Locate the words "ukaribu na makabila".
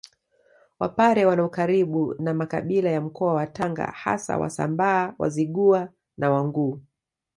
1.45-2.89